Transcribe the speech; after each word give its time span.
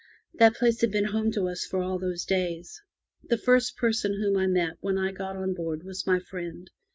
That 0.33 0.55
place 0.55 0.81
had 0.81 0.89
been 0.91 1.03
home 1.09 1.29
to 1.33 1.47
us 1.47 1.63
for 1.63 1.79
all 1.83 1.99
those 1.99 2.25
days. 2.25 2.81
The 3.29 3.37
first 3.37 3.77
person 3.77 4.15
whom 4.19 4.35
I 4.35 4.47
met 4.47 4.77
when 4.81 4.95
1 4.95 5.13
got 5.13 5.35
on 5.37 5.53
board 5.53 5.83
was 5.83 6.07
my 6.07 6.19
friend. 6.19 6.71